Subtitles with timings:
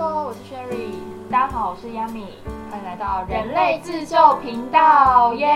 [0.00, 0.94] Hello，我是 Sherry，
[1.28, 2.26] 大家好，我是 Yami，
[2.70, 5.48] 欢迎来到人类自救频道，耶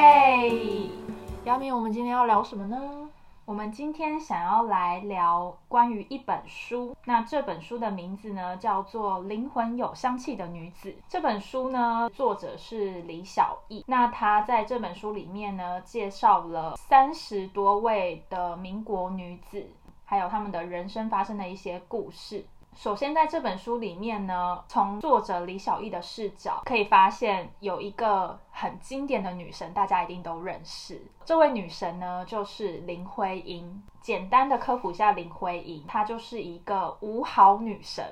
[1.44, 3.08] ！Yami，我们今天要聊什么呢？
[3.44, 10.90] 我们今天想要来聊关于一本书，那这本书的名字呢叫做《灵魂有香气的女子》。
[11.08, 13.84] 这本书呢，作者是李小艺。
[13.86, 19.70] 那她在这本书里面呢，介绍了三十多位的民国女子，
[20.04, 22.44] 还有她们的人生发生的一些故事。
[22.74, 31.00] 首先，在这本书里面呢，从作者李小艺的视角可以发现，有一个很经典的女神，大家一定都认识。
[31.24, 33.82] 这位女神呢，就是林徽因。
[34.00, 38.04] 简单的科普一下林徽因，她就是一个五好女神，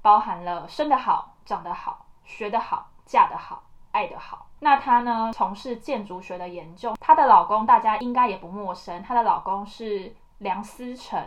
[0.00, 4.46] 包含了生得好、长得好、学得好、嫁得好、爱得好。
[4.60, 6.94] 那她呢，从事建筑学的研究。
[7.00, 11.26] 她的老公大家应该也不陌生，她的老公是梁思成。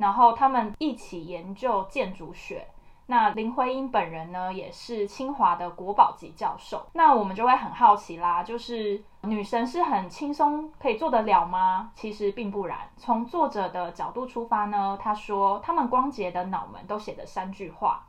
[0.00, 2.66] 然后他们一起研究建筑学。
[3.06, 6.86] 那林徽因本人呢，也是清华的国宝级教授。
[6.94, 11.90] 那我们就会很好奇啦，就是女神是很轻松可以做得了吗？
[11.94, 12.78] 其实并不然。
[12.96, 18.06] 从作者的角度出发呢，他说他们光洁的脑门都写着三句话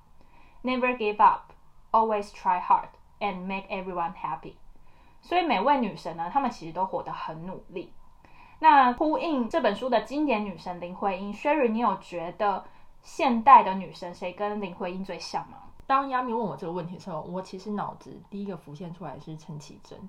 [0.64, 1.52] ：Never give up,
[1.92, 4.54] always try hard, and make everyone happy。
[5.24, 7.92] 所以每位女神呢，她们其实都活得很努力。
[8.64, 12.64] 那呼应这本书的经典女神林徽因，Sherry，你有觉得
[13.02, 15.58] 现代的女神谁跟林徽因最像吗？
[15.88, 20.00] 当亚米问我这个问题的时候，我其实脑子第一个浮现出来是陈绮贞，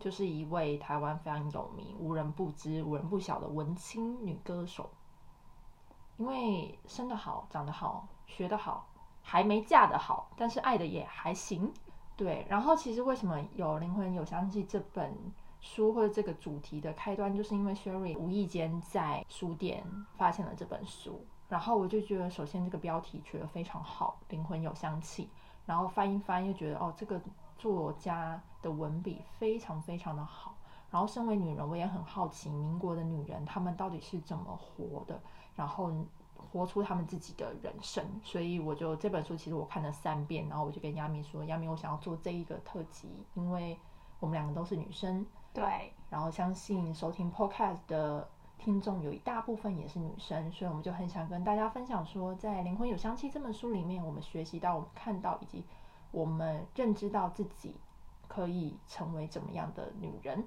[0.00, 4.88] 就是一位台湾非常有名、无人不知、无人不晓的文青女歌手。
[6.16, 8.88] 因为生得好、长得好、学得好，
[9.20, 11.70] 还没嫁得好，但是爱的也还行。
[12.16, 15.14] 对，然后其实为什么有《灵魂有香气》这本？
[15.60, 19.84] 书或者这个主题的开端，就是因为 Sherry 无意间在书店
[20.16, 25.28] 发现了这本书，然后我就觉得，首先这个标题取得非常好，灵魂有香气，
[25.66, 27.20] 然后翻一翻又觉得，哦，这个
[27.56, 30.54] 作家的文笔非常非常的好，
[30.90, 35.20] 然后身为女人，我也很好奇民国的女人她们到底是怎么活的，
[35.56, 35.92] 然后
[36.36, 43.76] 活出她们自己的人生，所以我就这本书其实我看了三遍，然后我就跟亚米说，亚米，我想要做这一个特辑，因为
[44.20, 45.26] 我们两个都是女生。
[45.52, 48.28] 对，然后相信收听 Podcast 的
[48.58, 55.64] 听众有一大部分也是女生，所以我们就很想跟大家分享说，在《灵魂有香气》这本书里面，我们学习到、我们看到以及
[56.10, 57.74] 我们认知到自己
[58.26, 60.46] 可以成为怎么样的女人。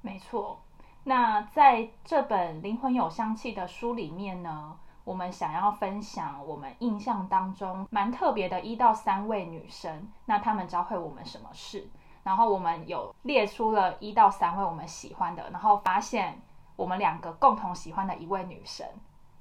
[0.00, 0.60] 没错，
[1.04, 11.88] 那在这本《灵魂有香气》的书里面呢，我们想要分享我们印象当中蛮特别的一到三位女生，那她们教会我们什么事？
[12.22, 16.40] 然后我们有列出了一到三位我们喜欢的，然后发现
[16.76, 18.86] 我们两个共同喜欢的一位女神，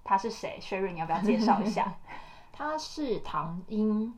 [0.04, 1.94] 她是谁？Sherry，你要不要介绍一下？
[2.52, 4.18] 她是唐英。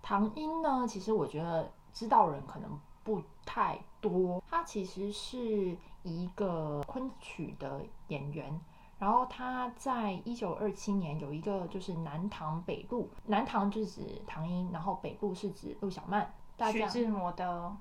[0.00, 4.42] 唐英呢，其实我觉得知道人可能不太多。
[4.48, 8.60] 她其实是一个昆曲的演员，
[8.98, 16.32] 然后她在一九二七年有一个就是南唐北路，南唐就是指唐英，然后北路是指陆小曼，
[16.72, 17.76] 徐志摩的。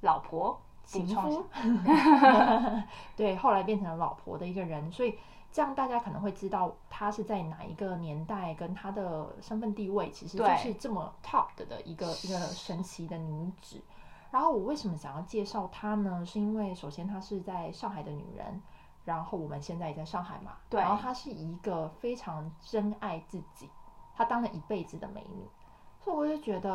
[0.00, 1.44] 老婆，情夫，
[3.16, 5.18] 对，后来变成了老婆的一个人，所以
[5.50, 13.82] 这样大家可能会知道她是在哪一个年代，跟她的身份地位其实就是这么 top 的一个一个神奇的女子。
[14.30, 16.24] 然后我为什么想要介绍她呢？
[16.26, 18.60] 是因为首先她是在上海的女人，
[19.04, 23.70] 然后我们现在也在上海嘛，对，然后她是一个非常珍爱自己，
[24.14, 25.46] 她当了一辈子的美女。
[26.06, 26.72] 所以我就觉得，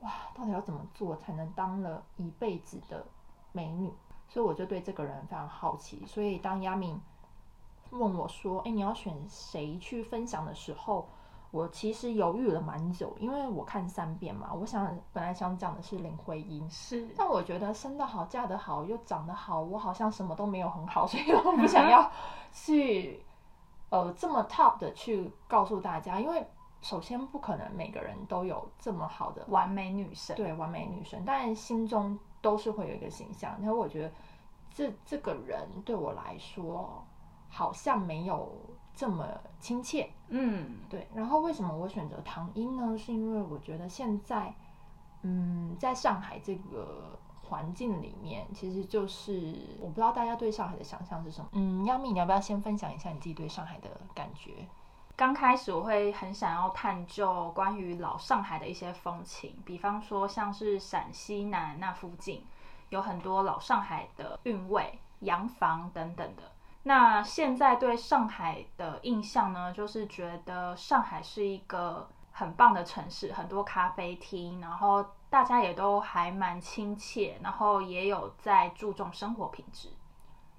[0.00, 3.06] 哇，到底要怎么做才能当了一辈子的
[3.52, 3.88] 美女？
[4.28, 6.04] 所以我就对这个人非常好奇。
[6.04, 7.00] 所以当亚敏
[7.90, 11.06] 问我说：“哎，你要选谁去分享的时候，
[11.52, 14.52] 我其实犹豫了蛮久，因为我看三遍嘛。
[14.52, 22.10] 我想本来想讲的是林徽因，是，但我觉得生得好、嫁得好又长得好，我好像什么都没有很好，所以我不想要
[22.52, 23.24] 去
[23.90, 26.44] 呃这么 top 的去告诉大家，因为。
[26.82, 33.56] 首先，不可能每个人都有这么好的完美女神，对完美女神，但心中都是会有一个形象。
[33.60, 34.12] 然后我觉得
[34.74, 37.02] 这这个人对我来说
[37.48, 38.52] 好像没有
[38.94, 39.26] 这么
[39.60, 41.06] 亲切，嗯，对。
[41.14, 42.98] 然后为什么我选择唐英呢？
[42.98, 44.52] 是因为我觉得现在，
[45.22, 51.48] 嗯，在上海这个环境里面，其实就是我不知道大家对上海的想象是什么。
[51.52, 54.66] 嗯，亚米，你要不要先分享一下你自己对上海的感觉？
[55.16, 62.44] 刚开始我会很想要探究关于老上海的一些风情，比方说像是陕西南那附近
[62.88, 66.42] 有很多老上海的韵味、洋房等等的。
[66.82, 72.08] 那现在对上海的印象呢，就是觉得上海是一个。
[72.34, 79.90] 很棒的城市，很多咖啡厅，然后大家也都还蛮亲切，然后也有在注重生活品质。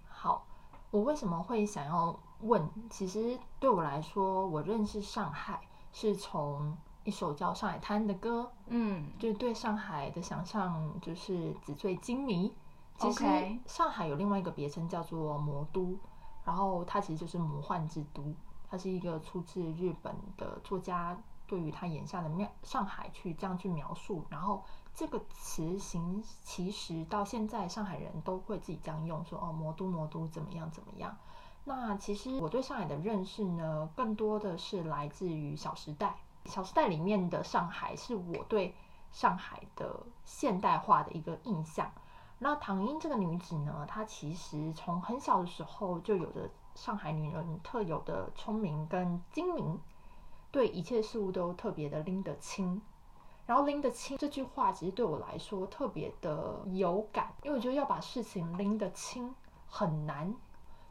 [0.07, 0.45] 好，
[0.91, 2.69] 我为什么会想要问？
[2.89, 12.53] 其实对我来说，我认识上海是从一首叫《上海滩》的歌，嗯，就是对上海的想象就是纸醉金迷。
[12.97, 13.25] 其实
[13.65, 15.97] 上海有另外一个别称叫做魔都，
[16.45, 18.33] 然后它其实就是魔幻之都。
[18.69, 21.15] 它是一个出自日本的作家
[21.45, 24.63] 对于他眼下的描上海去这样去描述，然后
[24.95, 31.15] 这个词形其实到现在上海人都会自己这样用，说哦魔都魔都怎么样怎么样。
[31.65, 36.15] 那其实我对上海的认识呢，更多的是来自于《小时代》。
[36.53, 38.75] 《小时代》里面的上海是我对
[39.11, 41.89] 上海的现代化的一个印象。
[42.39, 49.79] 那唐英这个女子呢，她其实从很小的时候就有着上海女人特有的聪明跟精明，
[50.51, 52.81] 对一切事物都特别的拎得清。
[53.45, 59.33] 然后拎得清这句话，其实对我来说特别的有感，因为我觉得要把事情拎得清
[59.67, 60.33] 很难。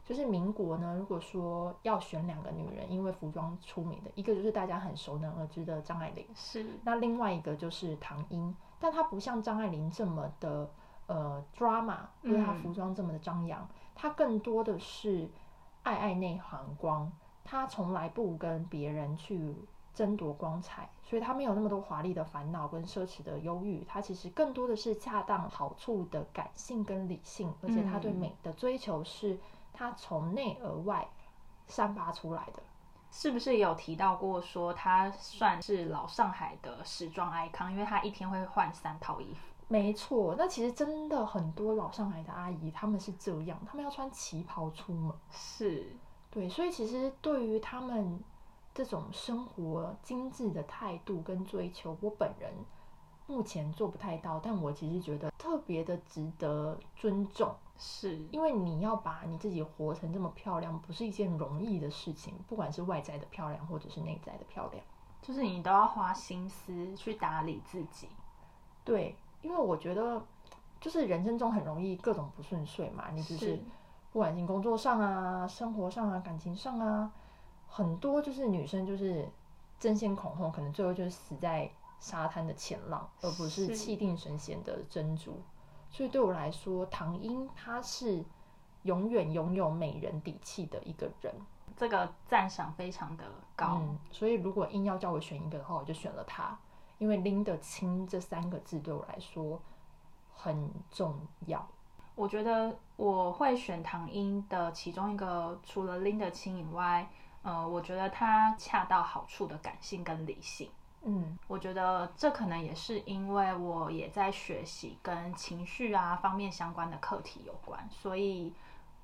[0.05, 6.65] 就是民国呢，如果说要选两个女人，因为服装出名的，一个就是大家很熟能而知的张爱玲，是。
[6.83, 10.69] 那另外一个就是唐英，但她不像张爱玲这么的
[11.07, 12.55] 呃 drama，因为她嗯。
[12.55, 13.65] 服装这么的张扬，
[13.95, 15.29] 她更多的是
[15.83, 17.11] 爱爱内含光，
[17.43, 19.55] 她从来不跟别人去
[19.93, 28.15] 争夺光彩，所以她没有那么多华丽的烦恼跟奢侈的忧郁，她其实更多的是恰当好处的感性跟理性，而且她对嗯。
[28.15, 29.39] 美的追求是
[29.73, 31.07] 她从内而外
[31.67, 32.61] 散发出来的。
[33.11, 39.39] 是不是也有提到过说她算是老上海的时装 icon，因为她一天会换三套衣服。
[39.67, 45.13] 没错，那其实真的很多老上海的阿姨，她们是这样，她们要穿旗袍出门。
[45.31, 45.95] 是，
[46.29, 48.19] 对，所以其实对于他们
[48.73, 52.51] 这种生活精致的态度跟追求，我本人
[53.33, 64.83] 目前做不太到，但我其实觉得特别的值得尊重，是，因为你要把你自己活成这么漂亮，不是一件容易的事情，不管是外在的漂亮，或者是内在的漂亮。
[65.19, 68.07] 就是你都要花心思去打理自己。
[68.83, 70.21] 对，因为我觉得
[70.79, 73.59] 就是人生中很容易各种不顺遂嘛，你只是
[74.11, 77.11] 不管是工作上啊、生活上啊、感情上啊，
[77.67, 79.27] 很多就是女生就是
[79.79, 81.71] 争先恐后，可能最后就是死在
[82.03, 85.41] 沙滩的前浪，而不是是气定神闲的珍珠。
[85.89, 88.21] 所以对我来说，唐英他是
[88.81, 91.33] 永远拥有美人底气的一个人。
[91.77, 93.23] 这个赞赏非常的
[93.55, 93.79] 高。
[93.81, 96.59] 嗯，所以如果硬要叫我选一个的话，我就选了他，
[96.97, 99.61] 因为拎得清这三个字对我来说
[100.33, 101.65] 很重要。
[102.15, 107.09] 我觉得我会选唐英的其中一个，除了拎得清以外，
[107.43, 110.69] 呃，我觉得他恰到好处的感性跟理性。
[111.05, 118.53] 嗯我觉得这可能也是因为我也在学习跟情绪啊方面相关的课题有关，所以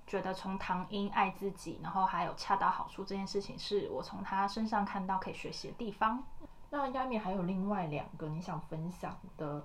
[0.08, 6.24] 觉得从唐英爱自己，然后还有恰到好处这件事情，是我从他身上看到可以学习的地方。
[6.70, 9.62] 那亚米还有另外两个你想分享的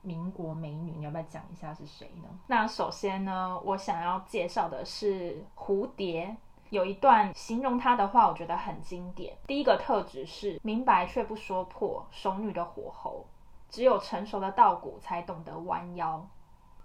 [0.00, 2.28] 民国美女，你要不要讲一下是谁呢？
[2.46, 6.36] 那首先呢，我想要介绍的是蝴蝶。
[6.70, 9.36] 有一段形容他的话，我觉得很经典。
[9.46, 13.26] 第一个特质是明白却不说破，熟女的火候，
[13.68, 16.26] 只有成熟的稻谷才懂得弯腰。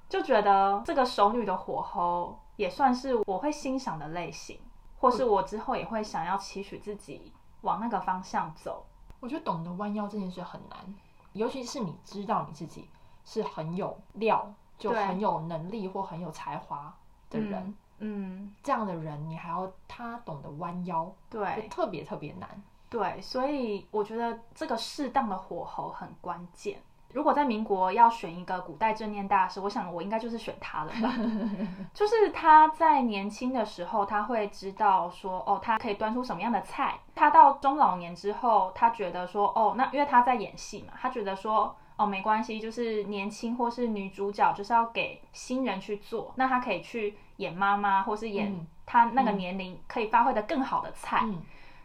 [0.08, 4.60] 就觉得这个熟女的火候也算是我会欣赏的类型，
[5.00, 8.86] 或是我之后也会想要期许自己往那个方向走。
[9.20, 10.96] 我觉得懂得弯腰这件事很难，
[11.34, 12.90] 尤其是你知道你自己
[13.24, 16.96] 是很有料，就很有能力或很有才华
[17.30, 22.50] 的人，嗯嗯，这样的人你还要他懂得弯腰，对特别特别难。
[22.90, 26.82] 对，所以我觉得这个适当的火候很关键。
[27.12, 31.12] 如果在民国要选一个古代正念大师，我想我应该就是选他了吧。
[31.92, 37.00] 就是他在年轻的时候，他会知道说，哦，他可以端出什么样的菜。
[37.16, 51.20] 他到中老年之后，他觉得说，哦，那因为他在演戏嘛，他觉得说，哦，没关系，就是年轻或是女主角就是要给新人去做，那她可以去演妈妈，或是演她那个年龄可以发挥的更好的菜。
[51.24, 51.42] 嗯，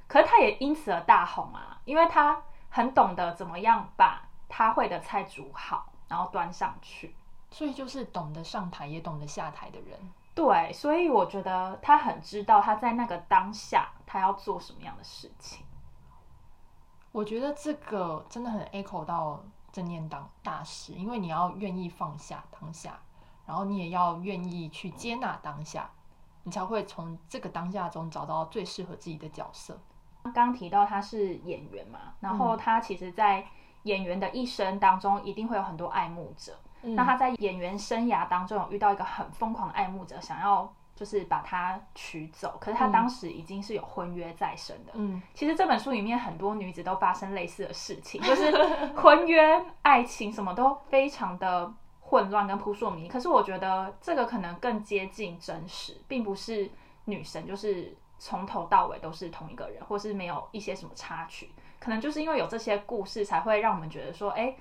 [0.07, 2.41] 可是她也因此而大红啊，因为她
[2.71, 7.17] 很懂得怎么样把她会的菜煮好，然后端上去。
[7.51, 9.99] 所以就是懂得上台也懂得下台的人。
[10.33, 15.67] 对，所以我觉得她很知道她在那个当下她要做什么样的事情。
[17.11, 19.41] 我觉得这个真的很 echo 到
[19.75, 22.97] 正念当大师，因为你要愿意放下当下，
[23.45, 25.91] 然后你也要愿意去接纳当下，
[26.45, 29.77] 你才会从这个当下中找到最适合自己的角色。
[30.23, 33.45] 刚刚提到他是演员嘛，然后他其实，在
[33.83, 36.57] 演员的一生当中，一定会有很多爱慕者。
[36.83, 44.93] 嗯那他在演员生涯当中有遇到一个很疯狂的爱慕者，想要就是把她娶走，可是她当时已经是有婚约在身的。
[44.95, 48.53] 嗯其实这本书里面很多女子都发生类似的事情， 就是
[48.95, 53.09] 婚约、爱情什么都非常的混乱跟扑朔迷离。
[53.09, 56.71] 可是我觉得这个可能更接近真实，并不是
[57.07, 61.51] 女神就是从头到尾都是同一个人，或是没有一些什么插曲。
[61.81, 64.55] 可能就是因为有这些故事，才会让我们觉得说，哎、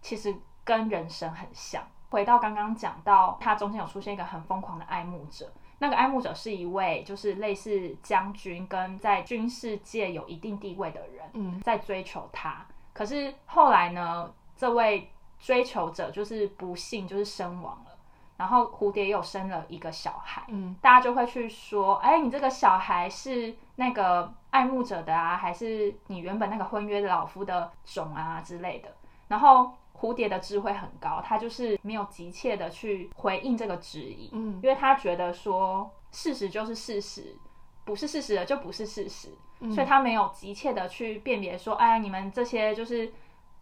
[0.00, 0.34] 其实
[0.64, 1.86] 跟人生很像。
[2.10, 12.66] 回到刚刚讲到，他中间有出现一个很疯狂的爱慕者，那个爱慕者是一位就是类似将军跟在军事界有一定地位的人，嗯在追求他。
[12.92, 17.96] 可是后来呢，这位追求者就是不幸就是身亡了，
[18.36, 28.88] 然后蝴蝶又生了一个小孩，嗯大家就会去说，哎，你这个小孩是那个爱慕者的啊，还是你原本那个婚约的老夫的种啊之类的。
[29.28, 37.36] 然后蝴蝶的智慧很高，他就是没有急切的去回应这个质疑，嗯因为他觉得说事实就是事实，
[37.84, 43.12] 不是事实的就不是事实，嗯所以他没有急切的去辨别说，哎，你们这些就是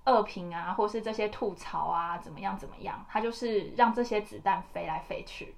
[0.04, 5.54] 恶评啊，或是这些吐槽啊，怎么样怎么样，他就是让这些子弹飞来飞去，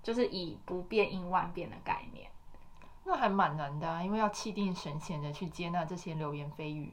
[0.00, 2.30] 就是以不变应万变的概念。
[3.04, 6.92] 那还蛮难的、啊，因为要气定神闲的去接纳这些流言蜚语。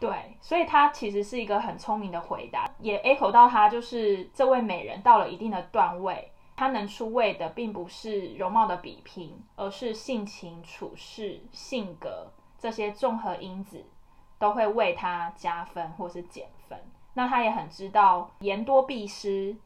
[0.00, 13.84] 对，所以他其实是一个很聪明的回答，也 echo 到他就是这位美人到了一定的段位，她能出位的并不是容貌的比拼，而是性情、处事、性格这些综合因子
[14.38, 16.78] 都会为她加分或是减分。
[17.12, 19.56] 那他也很知道言多必失，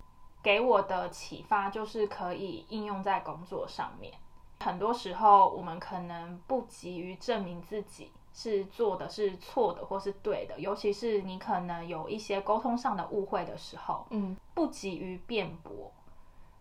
[0.43, 4.13] 给我的启发就是可以应用在工作上面。
[4.61, 15.93] 很多时候，我们可能不急于证明自己是做的是错的或是对的，尤其是你可能有一些沟通上的误会的时候，嗯不急于辩驳，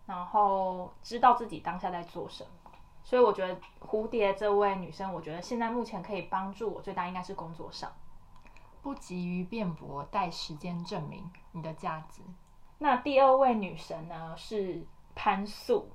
[0.06, 2.70] 然后知道自己当下在做什么。
[3.02, 7.92] 所以我觉得蝴蝶这位女生，我觉得现在目前可以帮助我最大应该是工作上。
[8.80, 12.22] 不急于辩驳，待时间证明你的价值。
[12.78, 15.90] 那第二位女神呢是潘素，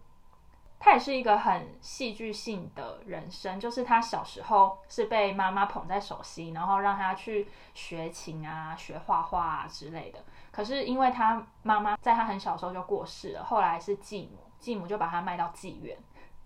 [0.80, 10.24] 她也是一个很戏剧性的人生，就是他小时候是被妈妈捧在手心，然后让他去学琴啊、学画画啊之类的。
[10.52, 15.98] 可是因为他妈妈在他很小时候就过世了，后来是继母，继母就把他卖到妓院，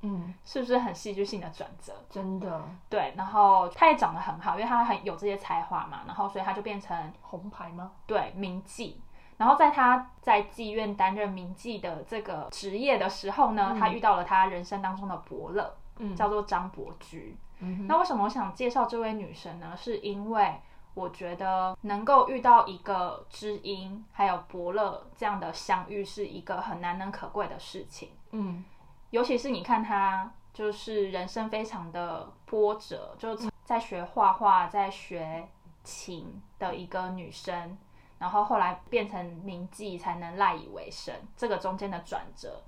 [0.02, 1.94] 嗯，是不是很戏剧性的转折？
[2.10, 7.92] 真的对，然后他也长得很好，因为他很有这些才华嘛，然后所以他就变成红牌吗？
[8.08, 8.96] 对名妓。
[9.44, 17.36] 然后在他在妓院担任名妓的这个职业的时候呢，嗯他遇到了他人生当中的伯乐，嗯，叫做张伯驹。
[17.60, 19.76] 嗯那为什么我想介绍这位女神呢？
[19.76, 20.54] 是因为
[20.94, 28.12] 我觉得能够遇到一个知音，还有伯乐这样的相遇，是一个很难能可贵的事情。
[28.32, 28.64] 嗯
[29.10, 35.46] 尤其是你看她，就是人生非常的波折，就在学画画，在学
[35.84, 37.78] 琴的一个女生，
[38.24, 42.63] 然后后来变成名妓才能赖以为生，这个中间的转折，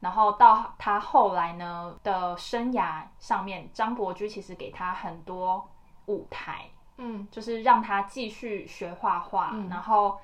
[0.00, 5.68] 然后到他后来呢的生涯上面，张伯驹其实给他很多
[6.06, 10.18] 舞台，嗯就是让他继续学画画，嗯然后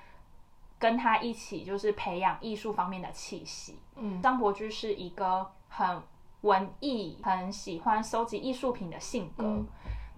[0.78, 3.78] 跟他一起就是培养艺术方面的气息。
[3.96, 6.02] 嗯张伯驹是一个很
[6.40, 9.44] 文艺、很喜欢收集艺术品的性格。
[9.44, 9.66] 嗯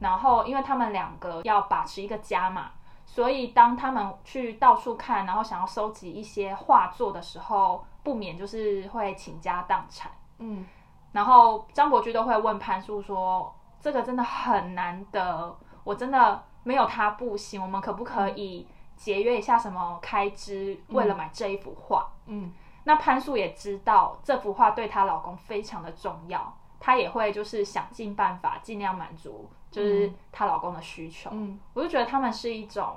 [0.01, 2.73] 然后，因为他们两个要把持一个家嘛，
[3.07, 10.11] 所以当他们去到处看，然后想要收集一些画作的时候，不免就是会倾家荡产。
[10.39, 10.67] 嗯
[11.13, 31.31] 然后张伯驹都会问潘素说：“这个真的很难得，我真的没有他不行，我们可不可以节约一下什么开支，为了买这一幅画？”嗯那潘素也知道这幅画对她老公非常的重要，她也会就是想尽办法尽量满足就是她老公的需求。
[31.33, 32.97] 嗯我就觉得他们是一种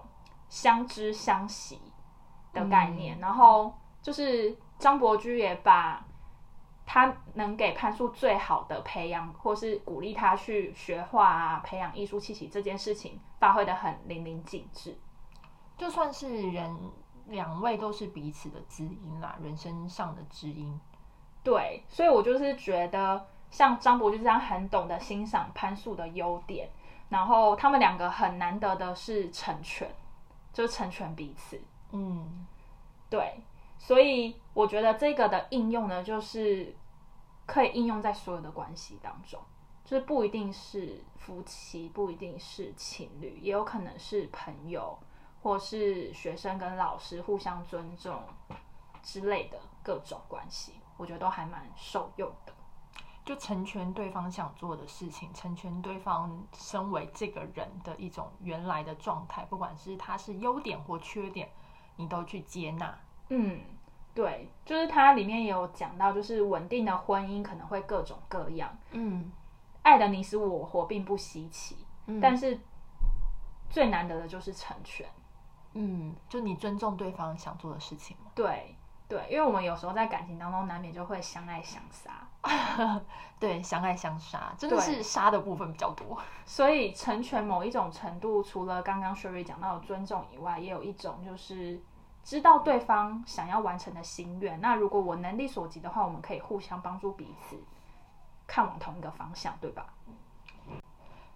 [0.49, 1.79] 相知相惜
[2.53, 6.05] 的概念，然后就是张伯驹也把
[6.85, 14.97] 他能给潘素最好的培养，或是鼓励他去学画啊，培养艺术气息这件事情发挥的很淋漓尽致。
[15.77, 16.75] 就算是人，
[17.25, 20.79] 两位都是彼此的知音啦，人生上的知音。
[21.43, 26.69] 对，所以我就是觉得像张博就这样很懂得欣赏潘素的优点，
[27.09, 29.89] 然后他们两个很难得的是成全，
[30.53, 31.59] 就是成全彼此。
[31.91, 32.45] 嗯
[33.09, 33.41] 对，
[33.77, 36.75] 所以我觉得这个的应用呢，就是
[37.45, 39.39] 可以应用在所有的关系当中。
[39.85, 44.99] 就是不一定是夫妻，不一定是情侣，也有可能是朋友，
[45.41, 48.21] 或是学生跟老师互相尊重
[49.01, 52.51] 之类的各种关系，我觉得都还蛮受用的。
[53.27, 61.49] 就成全对方想做的事情，成全对方身为这个人的一种原来的状态，不管是他是优点或缺点，
[61.97, 62.97] 你都去接纳。
[63.27, 63.59] 嗯，
[64.15, 69.29] 对，就是它里面也有讲到，就是稳定的婚姻可能会各种各样，嗯
[69.81, 72.57] 爱的你死我活并不稀奇，嗯但是
[73.69, 75.05] 最难得的就是成全。
[75.73, 78.31] 嗯，就你尊重对方想做的事情嘛。
[78.33, 78.75] 对
[79.07, 82.27] 对，因为我们有时候在感情当中难免就会相爱相杀，
[83.39, 86.17] 对，相爱相杀，真的是杀的部分比较多。
[86.45, 91.81] 所以成全某一种程度，除了刚刚 Sherry 讲到的尊重以外，也有一种就是
[92.23, 94.59] 知道对方想要完成的心愿。
[94.59, 97.57] 那如果我能力所及的话，我们可以互相帮助彼此，
[98.45, 99.85] 看往同一个方向，对吧？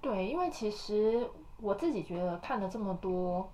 [0.02, 3.50] 对，因为其实我自己觉得看了这么多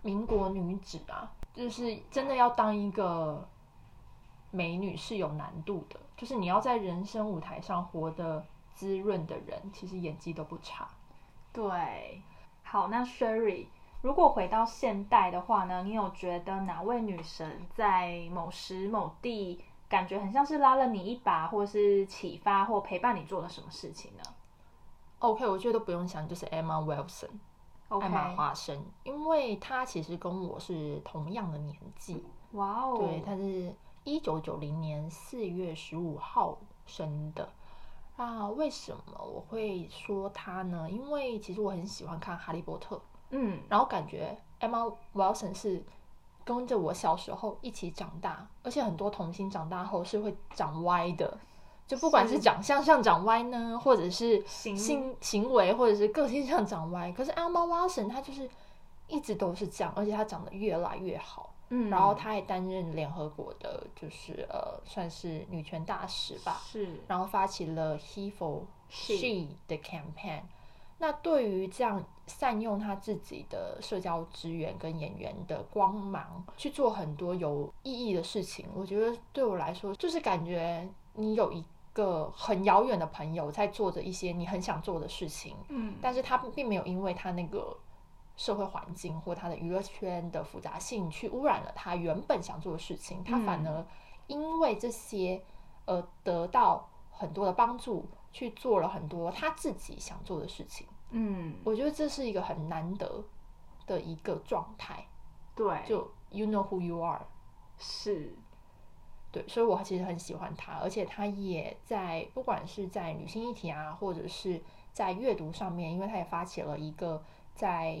[0.00, 3.48] 民国女子啊，就是真的要当一个
[4.50, 8.44] 美女是有难度的，就是你要在人生舞台上活得
[8.74, 10.88] 滋润的人，其实演技都不差。
[11.52, 12.20] 对，
[12.62, 13.66] 好，那 Sherry，
[14.02, 24.22] 如果回到现代的话呢，你有觉得哪位女神在某时某地感觉很像是拉了你一把，或是启发或陪伴你做了什么事情呢
[25.20, 27.53] OK，我觉得都不用想，就是 Emma Wilson，？OK，
[28.00, 33.74] 艾玛华生，因为她其实跟我是同样的年纪，哇哦，对，她是
[34.04, 37.48] 一九九零年四月十五号生的。
[38.16, 40.88] 那为什么我会说她呢？
[40.90, 42.96] 因为其实我很喜欢看《哈利波特》，
[43.30, 45.84] 嗯，然后感觉 Emma Watson 是
[46.44, 51.36] 跟着我小时候一起长大，而且很多童星长大后是会长歪的，
[51.86, 57.12] 就不管是是长相上长歪呢，或者是行行行为或者是个性上长歪。
[57.12, 58.48] 可是 Emma Watson 她就是
[59.06, 61.50] 一直都是这样，而且她长得越来越好。
[61.70, 66.60] 嗯，然后她还担任联合国的，就是呃，算是女权大使吧。
[66.64, 70.42] 是然后发起了 He for She She 的 campaign。
[70.98, 85.94] 那对于这样善用他自己的社交资源跟演员的光芒去做很多有意义的事情，我觉得对我来说就是感觉你有一个很遥远的朋友在做着一些你很想做的事情，嗯。
[86.02, 87.74] 但是他并没有因为他那个
[88.36, 93.86] 社会环境或他的娱乐圈的复杂性去污染了他原本想做的事情，他反而
[94.26, 95.42] 因为这些
[95.86, 100.86] 而得到很多的帮助，去做了很多他自己想做的事情。
[101.10, 103.24] 嗯，我觉得这是一个很难得
[103.86, 105.06] 的一个状态，
[105.54, 107.24] 对，就 you know who you are。
[107.78, 108.34] 是
[109.34, 117.20] 对，所以我其实很喜欢他，而且他也在不管是在女性议题啊，或者是在阅读上面，因为他也发起了一个
[117.52, 117.98] 在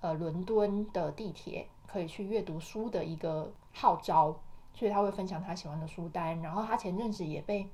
[0.00, 4.34] 呃伦敦的地铁可以去阅读书的一个号召，
[4.74, 6.42] 所以他会分享他喜欢的书单。
[6.42, 7.70] 然后他前阵子也被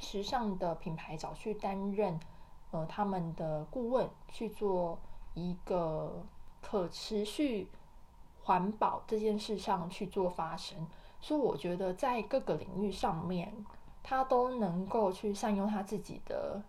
[0.00, 2.18] 时尚的品牌找去担任
[2.70, 4.98] 呃他们的顾问，去做
[5.34, 6.24] 一个
[6.62, 7.68] 可持续
[8.44, 10.88] 环保这件事上去做发声。
[11.24, 13.50] 所以我觉得在各个领域上面，
[14.02, 16.62] 他都能够去善用他自己的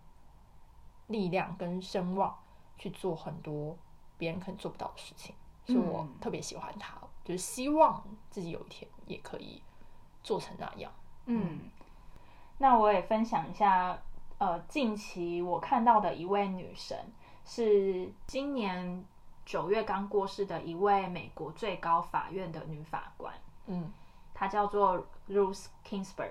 [1.07, 2.33] 力量跟声望
[2.77, 3.77] 去做很多
[4.17, 6.15] 别人可能做不到的事情，所以我嗯。
[6.21, 9.61] 特别喜欢他，就是希望自己有一天也可以
[10.23, 10.89] 做成那样。
[11.25, 11.59] 嗯，
[12.57, 14.01] 那我也分享一下，
[14.37, 16.97] 呃，近期我看到的一位女神
[17.43, 19.03] 是今年
[19.45, 23.33] 九月刚过世的一位美国最高法院的女法官，
[23.65, 23.91] 嗯，
[24.35, 26.29] 她叫做 Ruth Kingsburg。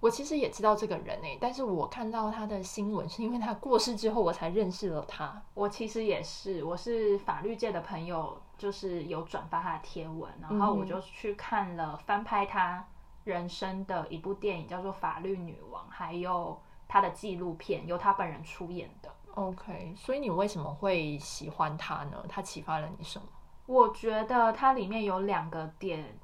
[0.00, 5.40] 我其实也知道这个人诶、但是我看到他的新闻是因为他过世之后我才认识了他。
[5.54, 12.84] 我其实也是，我是法律界的朋友，就是有转发他的贴文，然后我就去看了翻拍他
[13.22, 19.08] 人生的一部电影，叫做《法律女王》，还有他的纪录片，由他本人出演的。
[19.34, 22.24] OK，所以你为什么会喜欢他呢？
[22.28, 23.26] 他启发了你什么？
[23.66, 26.18] 我觉得它里面有两个点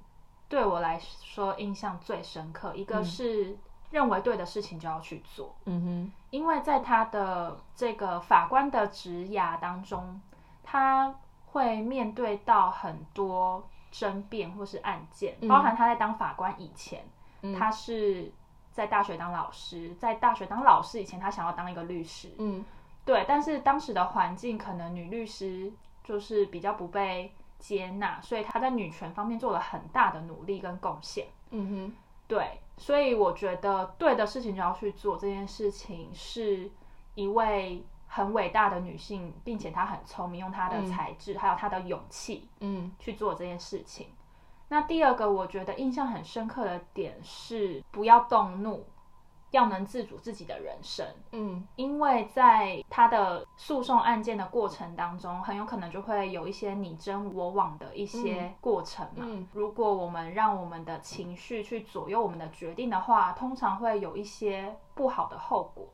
[0.48, 3.56] 对我来说印象最深刻，一个是
[3.90, 10.20] 认为对的事情就要去做，嗯哼，因为在他的这个法官的职涯当中，
[10.62, 11.14] 他
[11.46, 17.04] 会面对到很多争辩或是案件，包含他在当法官以前，
[17.58, 18.32] 他是
[18.72, 22.64] 在大学当老师，在大学当老师以前，他想要当一个律师，嗯。
[23.04, 25.72] 对，但是当时的环境可能女律师
[26.04, 31.26] 就是比较不被接纳，所以她在女权方面做了很大的努力跟贡献。
[31.50, 35.16] 嗯哼，对，所以我觉得对的事情就要去做。
[35.16, 36.70] 这件事情是
[37.14, 44.08] 一位很伟大的女性，并且她很聪明，用她的才智还有她的勇气，嗯去做这件事情。
[44.68, 48.86] 那第二个我觉得印象很深刻的点是，不要动怒，
[49.50, 51.06] 要能自主自己的人生。
[51.32, 59.24] 嗯因为在他的诉讼案件的过程当中，很有可能就会有一些你争我往的一些过程嘛。
[59.26, 65.86] 嗯如果我们让我们的情绪去左右我们的决定的话，通常会有一些不好的后果。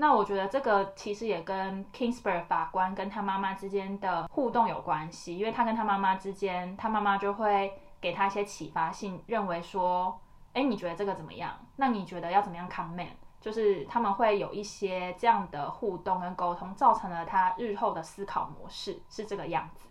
[0.00, 10.16] 那我觉得这个其实也跟 Kingsbury 法官跟他妈妈之间的互动有关系，因为他跟他妈妈之间，他妈妈就会给他一些启发性，认为说，
[10.52, 11.54] 哎，你觉得这个怎么样？
[11.76, 13.12] 那你觉得要怎么样 comment？
[13.40, 19.86] 就是他们会有一些这样的互动跟沟通，造成了他日后的思考模式是这个样子。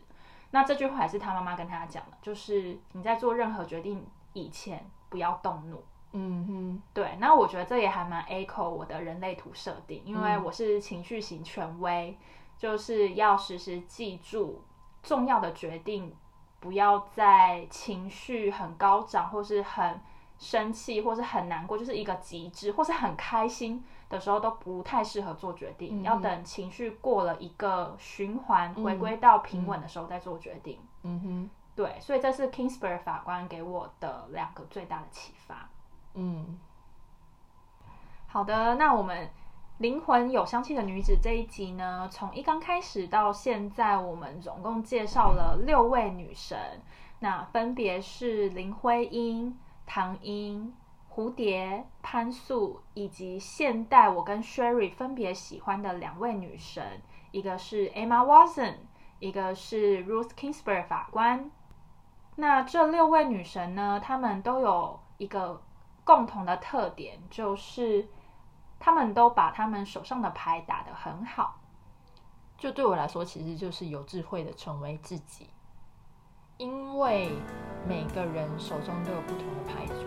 [0.52, 5.84] 那这句话也是他妈妈跟他讲的，就是你在做任何决定以前不要动怒。
[6.12, 12.18] 嗯哼，对，那我觉得这也还蛮 echo 我的人类图设定，因为我是情绪型权威，
[12.58, 14.64] 就是要时时记住
[15.04, 16.16] 重要的决定，
[16.60, 20.00] 不要在情绪很高涨，或是很
[20.38, 26.04] 生气，或是很难过，就是一个极致，或是很开心的时候都不太适合做决定，嗯。
[26.04, 30.80] 要等情绪过了一个循环，回归到平稳的时候再做决定。
[31.04, 31.20] 嗯。
[31.22, 35.70] 哼，对，所以这是 Kingsbury 法官给我的两个最大的启发。
[36.14, 36.60] 嗯。
[38.28, 39.30] 好的，那我们
[39.80, 46.82] 灵魂有香气的女子这一集呢，从一刚开始到现在，我们总共介绍了六位女神，
[47.20, 50.72] 那分别是林徽因、唐英、
[51.10, 58.76] 蝴蝶、潘素，以及现代我跟 Sherry 分别喜欢的两位女神，一个是 Emma Watson，
[59.18, 61.50] 一个是 Ruth Kingsbury 法官。
[62.36, 65.64] 那这六位女神呢，她们都有一个
[66.04, 68.08] 共同的特点，就是
[68.78, 71.60] 她们都把她们手上的牌打得很好。
[72.58, 75.50] 就对我来说，其实就是有智慧的成为自己，
[76.58, 77.30] 因为
[77.88, 80.06] 每个人手中都有不同的牌组，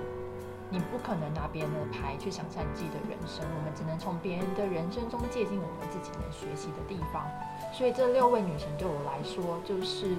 [0.68, 7.24] 你不可能拿别人的牌去想象你自己的人生，我们只能从别人的人生中借鉴我们自己能学习的地方。
[7.72, 10.16] 所以这六位女神对我来说，就是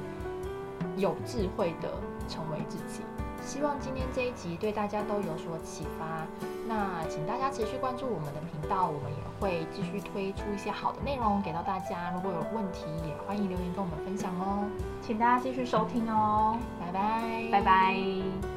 [0.95, 1.91] 有智慧的
[2.29, 3.03] 成为自己。
[3.43, 6.25] 希望今天这一集对大家都有所启发。
[6.65, 12.11] 那请大家持续关注我们的频道，我们也会继续推出一些好的内容给到大家。
[12.13, 14.69] 如果有问题，也欢迎留言跟我们分享哦。
[15.01, 18.50] 请大家继续收听哦，拜拜，拜拜。